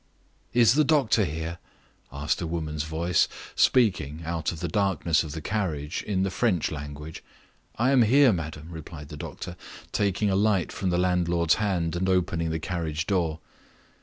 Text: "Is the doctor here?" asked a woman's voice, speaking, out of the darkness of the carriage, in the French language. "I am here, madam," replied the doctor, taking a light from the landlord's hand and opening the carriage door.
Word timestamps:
"Is 0.51 0.73
the 0.73 0.83
doctor 0.83 1.25
here?" 1.25 1.59
asked 2.11 2.41
a 2.41 2.47
woman's 2.47 2.85
voice, 2.85 3.27
speaking, 3.55 4.23
out 4.25 4.51
of 4.51 4.59
the 4.59 4.67
darkness 4.67 5.23
of 5.23 5.33
the 5.33 5.41
carriage, 5.41 6.01
in 6.07 6.23
the 6.23 6.31
French 6.31 6.71
language. 6.71 7.23
"I 7.75 7.91
am 7.91 8.01
here, 8.01 8.33
madam," 8.33 8.69
replied 8.71 9.09
the 9.09 9.15
doctor, 9.15 9.55
taking 9.91 10.31
a 10.31 10.35
light 10.35 10.71
from 10.71 10.89
the 10.89 10.97
landlord's 10.97 11.53
hand 11.61 11.95
and 11.95 12.09
opening 12.09 12.49
the 12.49 12.57
carriage 12.57 13.05
door. 13.05 13.41